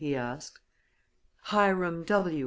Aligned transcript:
he 0.03 0.15
asked. 0.15 0.59
"Hiram 1.43 2.03
W. 2.05 2.39